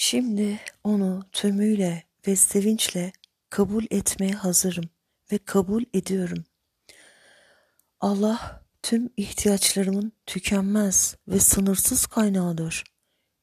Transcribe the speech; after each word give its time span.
Şimdi 0.00 0.60
onu 0.84 1.24
tümüyle 1.32 2.04
ve 2.26 2.36
sevinçle 2.36 3.12
kabul 3.50 3.84
etmeye 3.90 4.32
hazırım 4.32 4.84
ve 5.32 5.38
kabul 5.38 5.84
ediyorum. 5.94 6.44
Allah 8.00 8.64
tüm 8.82 9.10
ihtiyaçlarımın 9.16 10.12
tükenmez 10.26 11.16
ve 11.28 11.40
sınırsız 11.40 12.06
kaynağıdır. 12.06 12.84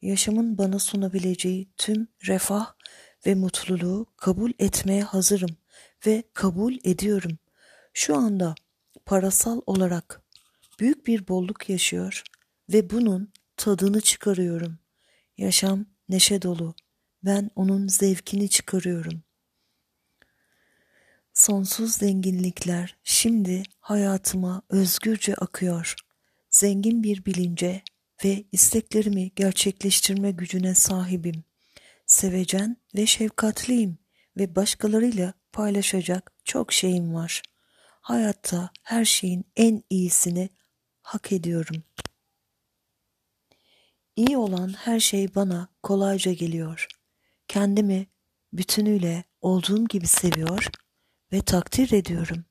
Yaşamın 0.02 0.58
bana 0.58 0.80
sunabileceği 0.80 1.70
tüm 1.78 2.08
refah 2.28 2.74
ve 3.26 3.36
mutluluğu 3.36 4.06
kabul 4.18 4.52
etmeye 4.60 5.04
hazırım 5.04 5.58
ve 6.08 6.24
kabul 6.34 6.74
ediyorum. 6.84 7.38
Şu 7.94 8.18
anda 8.18 8.56
parasal 9.06 9.62
olarak 9.66 10.22
büyük 10.80 11.08
bir 11.08 11.28
bolluk 11.28 11.70
yaşıyor 11.70 12.24
ve 12.73 12.90
bunun 12.90 13.31
tadını 13.58 14.02
çıkarıyorum. 14.02 14.80
Yaşam 15.38 15.95
neşe 16.09 16.41
dolu. 16.41 16.76
Ben 17.23 17.52
onun 17.55 17.88
zevkini 17.88 18.50
çıkarıyorum. 18.50 19.23
Sonsuz 21.34 21.94
zenginlikler 21.94 22.98
şimdi 23.04 23.64
hayatıma 23.80 24.62
özgürce 24.70 25.36
akıyor. 25.36 25.95
Zengin 26.50 27.04
bir 27.04 27.26
bilince 27.26 27.81
ve 28.26 28.44
isteklerimi 28.52 29.31
gerçekleştirme 29.36 30.31
gücüne 30.31 30.76
sahibim. 30.76 31.44
Sevecen 32.06 32.78
ve 32.95 33.06
şefkatliyim 33.06 33.98
ve 34.38 34.56
başkalarıyla 34.56 35.34
paylaşacak 35.52 36.31
çok 36.44 36.73
şeyim 36.73 37.14
var. 37.14 37.42
Hayatta 38.02 38.70
her 38.84 39.06
şeyin 39.06 39.45
en 39.56 39.84
iyisini 39.90 40.50
hak 41.02 41.31
ediyorum. 41.31 41.84
İyi 44.16 44.38
olan 44.38 44.73
her 44.78 45.00
şey 45.00 45.36
bana 45.36 45.67
kolayca 45.84 46.34
geliyor. 46.34 46.88
Kendimi 47.48 48.08
bütünüyle 48.53 49.23
olduğum 49.42 49.88
gibi 49.88 50.08
seviyor 50.08 50.67
ve 51.31 51.42
takdir 51.42 51.92
ediyorum. 51.92 52.45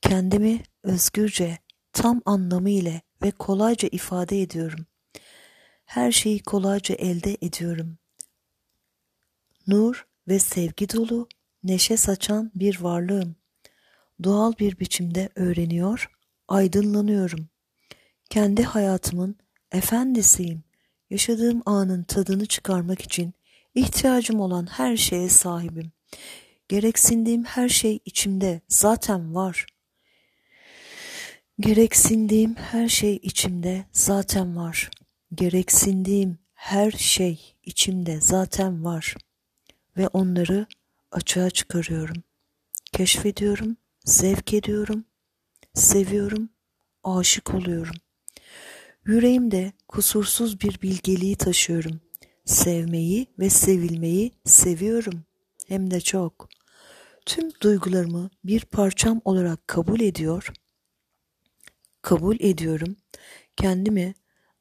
Kendimi 0.00 0.62
özgürce, 0.82 1.58
tam 1.92 2.22
anlamıyla 2.24 3.00
ve 3.22 3.30
kolayca 3.30 3.88
ifade 3.92 4.42
ediyorum. 4.42 4.86
Her 5.84 6.12
şeyi 6.12 6.42
kolayca 6.42 6.94
elde 6.94 7.36
ediyorum. 7.42 7.98
Nur 9.66 10.06
ve 10.28 10.38
sevgi 10.38 10.92
dolu, 10.92 11.28
neşe 11.62 11.96
saçan 11.96 12.50
bir 12.54 12.80
varlığım. 12.80 13.36
Doğal 14.24 14.52
bir 14.58 14.78
biçimde 14.78 15.28
öğreniyor, 15.34 16.10
aydınlanıyorum. 16.48 17.48
Kendi 18.30 18.62
hayatımın 18.62 19.36
efendisiyim. 19.72 20.64
Yaşadığım 21.14 21.62
anın 21.66 22.02
tadını 22.02 22.46
çıkarmak 22.46 23.00
için 23.00 23.34
ihtiyacım 23.74 24.40
olan 24.40 24.66
her 24.66 24.96
şeye 24.96 25.28
sahibim. 25.28 25.92
Gereksindiğim 26.68 27.44
her 27.44 27.68
şey 27.68 28.00
içimde 28.04 28.60
zaten 28.68 29.34
var. 29.34 29.66
Gereksindiğim 31.60 32.54
her 32.54 32.88
şey 32.88 33.16
içimde 33.16 33.84
zaten 33.92 34.56
var. 34.56 34.90
Gereksindiğim 35.34 36.38
her 36.54 36.90
şey 36.90 37.54
içimde 37.64 38.20
zaten 38.20 38.84
var. 38.84 39.14
Ve 39.96 40.08
onları 40.08 40.66
açığa 41.12 41.50
çıkarıyorum. 41.50 42.22
Keşfediyorum, 42.92 43.76
zevk 44.04 44.54
ediyorum, 44.54 45.04
seviyorum, 45.74 46.48
aşık 47.04 47.54
oluyorum. 47.54 47.96
Yüreğimde 49.04 49.72
kusursuz 49.94 50.60
bir 50.60 50.82
bilgeliği 50.82 51.36
taşıyorum. 51.36 52.00
Sevmeyi 52.44 53.26
ve 53.38 53.50
sevilmeyi 53.50 54.32
seviyorum. 54.44 55.24
Hem 55.68 55.90
de 55.90 56.00
çok. 56.00 56.48
Tüm 57.26 57.50
duygularımı 57.60 58.30
bir 58.44 58.60
parçam 58.60 59.20
olarak 59.24 59.68
kabul 59.68 60.00
ediyor. 60.00 60.52
Kabul 62.02 62.36
ediyorum. 62.40 62.96
Kendimi 63.56 64.14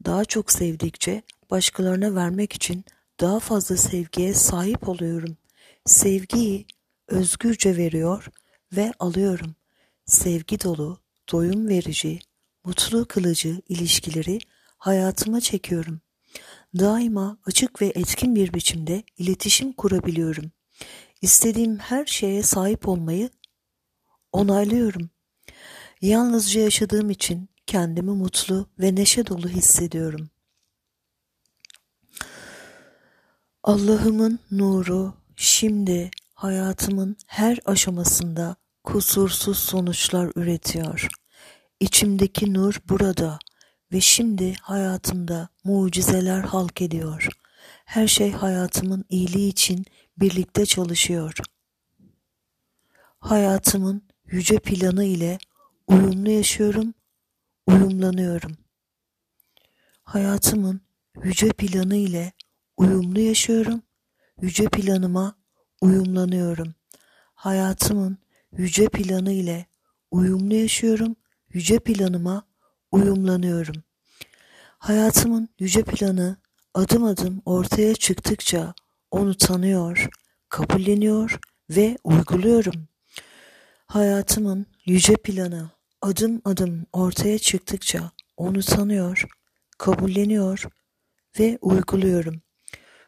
daha 0.05 0.25
çok 0.25 0.51
sevdikçe 0.51 1.21
başkalarına 1.51 2.15
vermek 2.15 2.53
için 2.53 2.85
daha 3.19 3.39
fazla 3.39 3.77
sevgiye 3.77 4.33
sahip 4.33 4.89
oluyorum. 4.89 5.37
Sevgiyi 5.85 6.65
özgürce 7.07 7.77
veriyor 7.77 8.27
ve 8.75 8.93
alıyorum. 8.99 9.55
Sevgi 10.05 10.63
dolu, 10.63 10.99
doyum 11.31 11.67
verici, 11.67 12.19
mutlu 12.65 13.05
kılıcı 13.05 13.61
ilişkileri 13.69 14.39
hayatıma 14.83 15.41
çekiyorum. 15.41 16.01
Daima 16.79 17.37
açık 17.45 17.81
ve 17.81 17.85
etkin 17.95 18.35
bir 18.35 18.53
biçimde 18.53 19.03
iletişim 19.17 19.73
kurabiliyorum. 19.73 20.51
İstediğim 21.21 21.77
her 21.77 22.05
şeye 22.05 22.43
sahip 22.43 22.87
olmayı 22.87 23.29
onaylıyorum. 24.31 25.09
Yalnızca 26.01 26.61
yaşadığım 26.61 27.09
için 27.09 27.49
kendimi 27.67 28.11
mutlu 28.11 28.69
ve 28.79 28.95
neşe 28.95 29.27
dolu 29.27 29.49
hissediyorum. 29.49 30.29
Allah'ımın 33.63 34.39
nuru 34.51 35.13
şimdi 35.35 36.11
hayatımın 36.33 37.17
her 37.27 37.59
aşamasında 37.65 38.55
kusursuz 38.83 39.57
sonuçlar 39.57 40.31
üretiyor. 40.35 41.07
İçimdeki 41.79 42.53
nur 42.53 42.81
burada 42.89 43.39
ve 43.93 44.01
şimdi 44.01 44.53
hayatımda 44.53 45.49
mucizeler 45.63 46.39
halk 46.39 46.81
ediyor. 46.81 47.27
Her 47.85 48.07
şey 48.07 48.31
hayatımın 48.31 49.05
iyiliği 49.09 49.49
için 49.49 49.85
birlikte 50.17 50.65
çalışıyor. 50.65 51.33
Hayatımın 53.19 54.01
yüce 54.25 54.59
planı 54.59 55.03
ile 55.03 55.37
uyumlu 55.87 56.29
yaşıyorum, 56.29 56.93
uyumlanıyorum. 57.67 58.57
Hayatımın 60.03 60.81
yüce 61.23 61.49
planı 61.49 61.95
ile 61.95 62.31
uyumlu 62.77 63.19
yaşıyorum, 63.19 63.81
yüce 64.41 64.65
planıma 64.65 65.35
uyumlanıyorum. 65.81 66.73
Hayatımın 67.35 68.17
yüce 68.57 68.89
planı 68.89 69.31
ile 69.31 69.65
uyumlu 70.11 70.53
yaşıyorum, 70.53 71.15
yüce 71.49 71.79
planıma 71.79 72.52
uyumlanıyorum. 72.93 73.83
Hayatımın 74.77 75.49
yüce 75.59 75.83
planı 75.83 76.37
adım 76.73 77.03
adım 77.03 77.41
ortaya 77.45 77.95
çıktıkça 77.95 78.73
onu 79.11 79.37
tanıyor, 79.37 80.09
kabulleniyor 80.49 81.39
ve 81.69 81.97
uyguluyorum. 82.03 82.87
Hayatımın 83.85 84.65
yüce 84.85 85.15
planı 85.15 85.69
adım 86.01 86.41
adım 86.45 86.85
ortaya 86.93 87.39
çıktıkça 87.39 88.11
onu 88.37 88.63
tanıyor, 88.63 89.25
kabulleniyor 89.77 90.67
ve 91.39 91.57
uyguluyorum. 91.61 92.41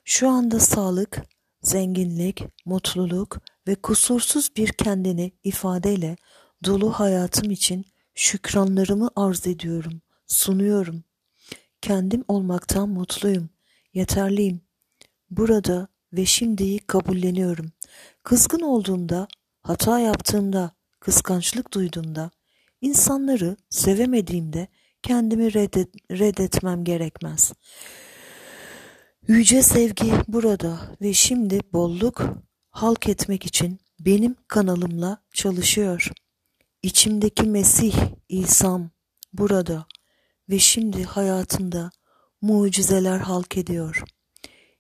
Şu 0.06 0.30
anda 0.30 0.60
sağlık, 0.60 1.22
zenginlik, 1.62 2.44
mutluluk 2.66 3.38
ve 3.68 3.76
kusursuz 3.76 4.56
bir 4.56 4.68
kendini 4.68 5.32
ifadeyle 5.44 6.16
dolu 6.66 6.92
hayatım 6.92 7.52
için 7.52 7.86
şükranlarımı 8.16 9.10
arz 9.16 9.48
ediyorum, 9.48 10.02
sunuyorum. 10.28 11.04
Kendim 11.82 12.24
olmaktan 12.28 12.90
mutluyum, 12.90 13.50
yeterliyim. 13.94 14.62
Burada 15.30 15.88
ve 16.14 16.26
şimdiyi 16.26 16.80
kabulleniyorum. 16.80 17.72
Kızgın 18.24 18.60
olduğumda, 18.60 19.28
hata 19.62 20.00
yaptığımda, 20.00 20.72
kıskançlık 21.00 21.74
duyduğumda, 21.74 22.32
insanları 22.82 23.58
sevemediğimde 23.70 24.68
kendimi 25.04 25.54
reddet, 25.54 25.90
reddetmem 26.12 26.84
gerekmez. 26.84 27.54
Yüce 29.28 29.62
sevgi 29.62 30.14
burada 30.28 30.80
ve 31.02 31.14
şimdi 31.14 31.60
bolluk 31.74 32.22
halk 32.70 33.10
etmek 33.10 33.46
için 33.46 33.80
benim 34.00 34.36
kanalımla 34.48 35.18
çalışıyor. 35.34 36.12
İçimdeki 36.86 37.44
Mesih 37.44 37.96
İsa'm 38.30 38.92
burada 39.34 39.86
ve 40.50 40.60
şimdi 40.60 41.04
hayatımda 41.04 41.90
mucizeler 42.42 43.20
halk 43.20 43.58
ediyor. 43.58 44.04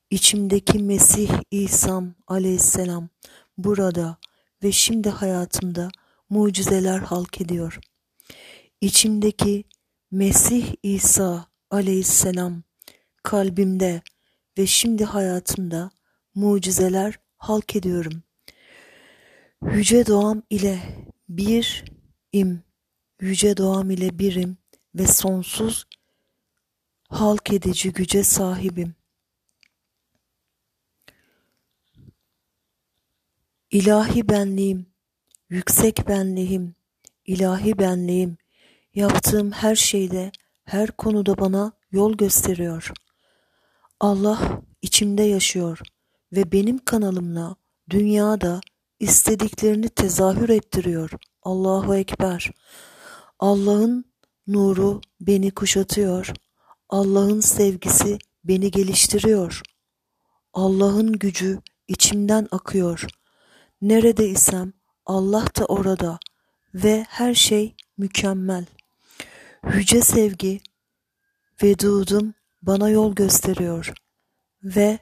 İçimdeki 0.10 0.80
Mesih 0.80 1.30
İsa'm 1.52 2.16
aleyhisselam 2.28 3.10
burada 3.58 4.18
ve 4.64 4.72
şimdi 4.72 5.10
hayatımda 5.10 5.90
mucizeler 6.30 7.00
halk 7.00 7.42
ediyor. 7.42 7.80
İçimdeki 8.82 9.64
Mesih 10.12 10.76
İsa 10.84 11.46
aleyhisselam 11.72 12.64
kalbimde 13.24 14.02
ve 14.58 14.68
şimdi 14.68 15.06
hayatımda 15.06 15.92
mucizeler 16.36 17.20
halk 17.38 17.76
ediyorum. 17.76 18.24
Yüce 19.64 20.06
doğam 20.06 20.42
ile 20.50 20.80
bir 21.30 21.95
im, 22.36 22.64
yüce 23.20 23.58
doğam 23.58 23.90
ile 23.92 24.20
birim 24.20 24.58
ve 24.96 25.08
sonsuz 25.08 25.86
halk 27.10 27.54
edici 27.54 27.94
güce 27.94 28.24
sahibim. 28.24 28.96
İlahi 33.72 34.30
benliğim, 34.30 34.86
yüksek 35.50 36.08
benliğim, 36.08 36.76
ilahi 37.26 37.80
benliğim 37.80 38.38
yaptığım 38.96 39.52
her 39.52 39.76
şeyde, 39.76 40.32
her 40.64 40.92
konuda 40.92 41.38
bana 41.38 41.72
yol 41.92 42.14
gösteriyor. 42.18 42.92
Allah 44.00 44.62
içimde 44.82 45.24
yaşıyor 45.24 45.80
ve 46.32 46.52
benim 46.52 46.78
kanalımla 46.78 47.56
dünyada 47.90 48.62
istediklerini 49.00 49.90
tezahür 49.90 50.50
ettiriyor.'' 50.50 51.35
Allahu 51.46 51.96
Ekber. 51.96 52.52
Allah'ın 53.40 54.06
nuru 54.48 55.02
beni 55.22 55.52
kuşatıyor. 55.52 56.34
Allah'ın 56.90 57.40
sevgisi 57.40 58.18
beni 58.44 58.72
geliştiriyor. 58.72 59.62
Allah'ın 60.54 61.14
gücü 61.14 61.60
içimden 61.88 62.48
akıyor. 62.52 63.08
Nerede 63.82 64.28
isem 64.30 64.74
Allah 65.06 65.46
da 65.60 65.66
orada 65.66 66.20
ve 66.74 67.06
her 67.10 67.34
şey 67.34 67.76
mükemmel. 67.98 68.66
Yüce 69.74 70.02
sevgi 70.02 70.62
vedudum 71.64 72.34
bana 72.62 72.90
yol 72.90 73.16
gösteriyor 73.16 73.94
ve 74.64 75.00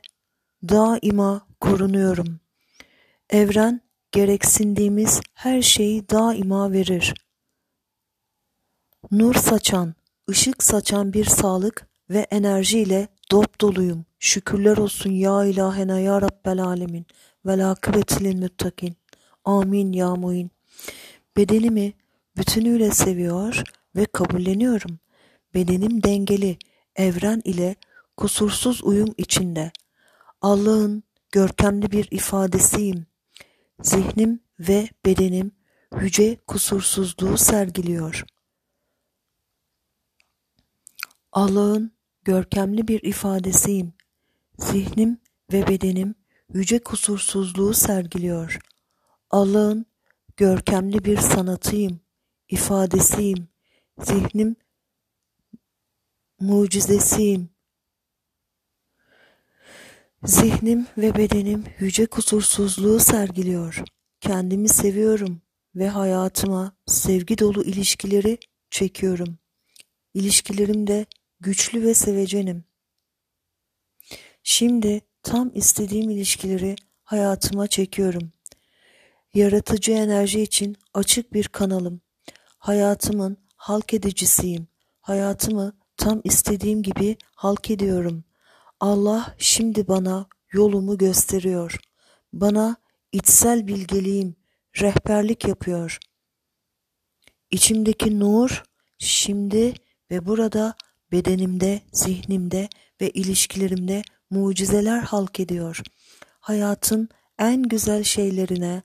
daima 0.70 1.48
korunuyorum. 1.60 2.40
Evren 3.30 3.82
gereksindiğimiz 4.14 5.22
her 5.34 5.62
şeyi 5.62 6.10
daima 6.10 6.72
verir. 6.72 7.14
Nur 9.12 9.34
saçan, 9.34 9.96
ışık 10.30 10.64
saçan 10.64 11.14
bir 11.14 11.26
sağlık 11.26 11.88
ve 12.10 12.20
enerjiyle 12.20 13.08
dop 13.32 13.62
doluyum. 13.62 14.06
Şükürler 14.20 14.78
olsun 14.78 15.12
ya 15.12 15.46
ilahena 15.46 16.00
ya 16.00 16.22
Rabbel 16.22 16.64
alemin. 16.64 17.06
Vel 17.46 17.72
akıbetilil 17.72 18.36
müttakin. 18.36 18.96
Amin 19.46 19.94
ya 19.94 20.16
muin. 20.16 20.52
Bedenimi 21.38 21.94
bütünüyle 22.38 22.92
seviyor 22.92 23.64
ve 23.96 24.06
kabulleniyorum. 24.06 25.00
Bedenim 25.54 26.04
dengeli, 26.04 26.58
evren 26.96 27.42
ile 27.46 27.76
kusursuz 28.18 28.84
uyum 28.84 29.14
içinde. 29.18 29.72
Allah'ın 30.42 31.04
görkemli 31.32 31.92
bir 31.92 32.08
ifadesiyim. 32.12 33.13
Zihnim 33.84 34.40
ve 34.60 34.90
bedenim 35.06 35.52
yüce 36.02 36.36
kusursuzluğu 36.48 37.38
sergiliyor. 37.38 38.26
Allah'ın 41.32 41.92
görkemli 42.22 42.88
bir 42.88 43.04
ifadesiyim. 43.04 43.94
Zihnim 44.58 45.18
ve 45.54 45.68
bedenim 45.68 46.16
yüce 46.54 46.80
kusursuzluğu 46.80 47.74
sergiliyor. 47.74 48.60
Allah'ın 49.30 49.86
görkemli 50.38 51.06
bir 51.06 51.18
sanatıyım, 51.18 52.00
ifadesiyim. 52.50 53.48
Zihnim 54.00 54.56
mucizesiyim. 56.40 57.53
Zihnim 60.26 60.88
ve 60.98 61.16
bedenim 61.16 61.64
yüce 61.80 62.06
kusursuzluğu 62.06 63.00
sergiliyor. 63.00 63.84
Kendimi 64.22 64.70
seviyorum 64.70 65.42
ve 65.76 65.90
hayatıma 65.90 66.76
sevgi 66.86 67.38
dolu 67.38 67.64
ilişkileri 67.64 68.38
çekiyorum. 68.70 69.38
İlişkilerimde 70.14 71.06
güçlü 71.40 71.84
ve 71.84 71.94
sevecenim. 71.94 72.64
Şimdi 74.44 75.02
tam 75.24 75.52
istediğim 75.54 76.10
ilişkileri 76.10 76.76
hayatıma 77.04 77.68
çekiyorum. 77.68 78.32
Yaratıcı 79.34 79.92
enerji 79.92 80.42
için 80.42 80.76
açık 80.94 81.34
bir 81.34 81.48
kanalım. 81.48 82.02
Hayatımın 82.58 83.38
halk 83.56 83.94
edicisiyim. 83.94 84.68
Hayatımı 85.02 85.74
tam 85.98 86.22
istediğim 86.24 86.84
gibi 86.84 87.18
halk 87.36 87.72
ediyorum. 87.72 88.24
Allah 88.84 89.36
şimdi 89.38 89.88
bana 89.88 90.28
yolumu 90.52 90.98
gösteriyor. 90.98 91.80
Bana 92.34 92.76
içsel 93.12 93.68
bilgeliğim 93.68 94.36
rehberlik 94.82 95.48
yapıyor. 95.48 96.00
İçimdeki 97.52 98.20
nur 98.20 98.64
şimdi 98.98 99.74
ve 100.12 100.26
burada 100.26 100.76
bedenimde, 101.12 101.82
zihnimde 101.92 102.70
ve 103.02 103.10
ilişkilerimde 103.10 104.02
mucizeler 104.30 105.00
halk 105.00 105.40
ediyor. 105.40 105.82
Hayatın 106.40 107.10
en 107.40 107.64
güzel 107.64 108.04
şeylerine 108.04 108.82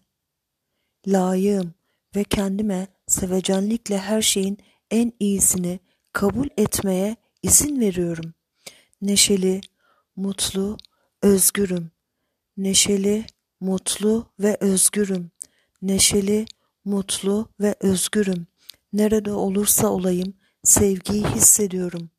layığım 1.06 1.74
ve 2.16 2.24
kendime 2.24 2.86
sevecenlikle 3.06 3.98
her 3.98 4.22
şeyin 4.22 4.58
en 4.90 5.12
iyisini 5.20 5.80
kabul 6.12 6.48
etmeye 6.56 7.16
izin 7.42 7.80
veriyorum. 7.80 8.34
Neşeli, 9.02 9.60
mutlu, 10.18 10.76
özgürüm. 11.22 11.90
Neşeli, 12.56 13.26
mutlu 13.60 14.26
ve 14.40 14.56
özgürüm. 14.60 15.30
Neşeli, 15.82 16.46
mutlu 16.84 17.48
ve 17.60 17.74
özgürüm. 17.80 18.46
Nerede 18.92 19.32
olursa 19.32 19.88
olayım 19.88 20.34
sevgiyi 20.64 21.24
hissediyorum. 21.24 22.10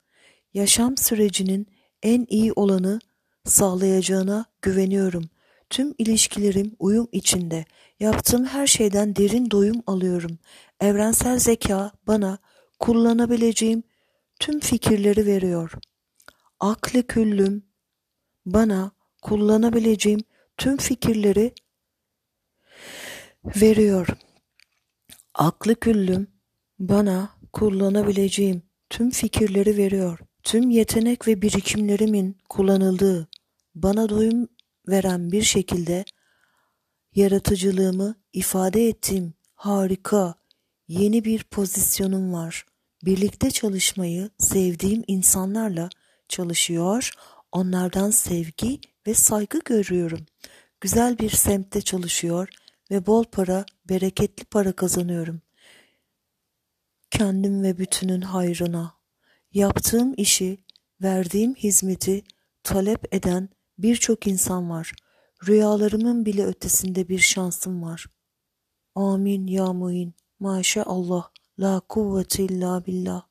Yaşam 0.54 0.98
sürecinin 0.98 1.68
en 2.04 2.25
iyi 2.30 2.54
olanı 2.54 3.00
sağlayacağına 3.46 4.45
güveniyorum. 4.62 5.30
Tüm 5.69 5.94
ilişkilerim 5.98 6.75
uyum 6.80 7.07
içinde. 7.12 7.66
Yaptığım 8.00 8.45
her 8.45 8.68
şeyden 8.68 9.16
derin 9.16 9.52
doyum 9.52 9.84
alıyorum. 9.88 10.38
Evrensel 10.80 11.40
zeka 11.40 11.92
bana 12.07 12.38
kullanabileceğim 12.80 13.84
tüm 14.40 14.60
fikirleri 14.60 15.25
veriyor. 15.25 15.72
Aklı 16.60 17.07
küllüm 17.07 17.69
bana 18.45 18.91
kullanabileceğim 19.21 20.19
tüm 20.57 20.77
fikirleri 20.77 21.53
veriyor. 23.45 24.07
Aklı 25.33 25.75
küllüm 25.75 26.27
bana 26.80 27.30
kullanabileceğim 27.53 28.62
tüm 28.89 29.09
fikirleri 29.09 29.77
veriyor. 29.77 30.19
Tüm 30.44 30.69
yetenek 30.69 31.28
ve 31.28 31.42
birikimlerimin 31.42 32.37
kullanıldığı, 32.49 33.28
bana 33.75 34.09
doyum 34.09 34.47
veren 34.87 35.31
bir 35.31 35.42
şekilde 35.42 36.06
yaratıcılığımı 37.16 38.16
ifade 38.33 38.87
ettiğim 38.87 39.33
harika, 39.56 40.35
yeni 40.87 41.25
bir 41.25 41.44
pozisyonum 41.44 42.33
var. 42.33 42.66
Birlikte 43.06 43.52
çalışmayı 43.52 44.30
sevdiğim 44.37 45.04
insanlarla 45.07 45.90
çalışıyor, 46.28 47.11
onlardan 47.51 48.09
sevgi 48.09 48.79
ve 49.07 49.13
saygı 49.13 49.59
görüyorum. 49.65 50.25
Güzel 50.81 51.19
bir 51.19 51.29
semtte 51.29 51.81
çalışıyor 51.81 52.49
ve 52.91 53.06
bol 53.06 53.23
para, 53.23 53.65
bereketli 53.89 54.45
para 54.45 54.71
kazanıyorum. 54.71 55.41
Kendim 57.11 57.63
ve 57.63 57.77
bütünün 57.77 58.21
hayrına. 58.21 58.94
Yaptığım 59.53 60.13
işi, 60.18 60.57
verdiğim 61.01 61.56
hizmeti 61.56 62.23
talep 62.63 63.15
eden 63.15 63.49
birçok 63.77 64.27
insan 64.27 64.69
var. 64.69 64.94
Rüyalarımın 65.47 66.25
bile 66.25 66.45
ötesinde 66.45 67.09
bir 67.09 67.19
şansım 67.19 67.83
var. 67.83 68.06
Amin 68.95 69.47
ya 69.47 69.73
muin. 69.73 70.13
Maşallah. 70.39 71.29
La 71.59 71.79
kuvvete 71.79 72.44
illa 72.44 72.85
billah. 72.85 73.29